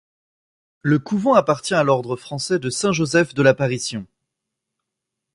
[0.81, 4.07] Le couvent appartient à l'ordre français de Saint-Joseph de l'Apparition.